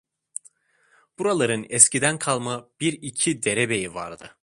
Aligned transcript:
Buraların 1.19 1.65
eskiden 1.69 2.19
kalma 2.19 2.69
bir 2.81 2.93
iki 2.93 3.43
derebeyi 3.43 3.93
vardı. 3.93 4.37